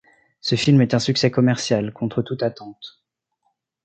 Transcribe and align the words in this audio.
Ce 0.39 0.55
film 0.55 0.81
est 0.81 0.95
un 0.95 0.99
succès 0.99 1.29
commercial, 1.29 1.93
contre 1.93 2.23
toute 2.23 2.41
attente. 2.41 3.03